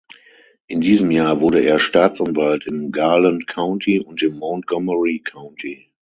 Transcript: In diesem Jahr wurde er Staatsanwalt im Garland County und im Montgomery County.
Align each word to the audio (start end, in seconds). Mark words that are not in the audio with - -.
In 0.65 0.81
diesem 0.81 1.11
Jahr 1.11 1.41
wurde 1.41 1.59
er 1.61 1.77
Staatsanwalt 1.77 2.65
im 2.65 2.91
Garland 2.91 3.45
County 3.45 3.99
und 3.99 4.23
im 4.23 4.39
Montgomery 4.39 5.19
County. 5.23 5.91